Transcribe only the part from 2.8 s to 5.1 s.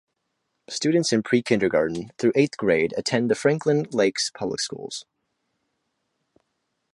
attend the Franklin Lakes Public Schools.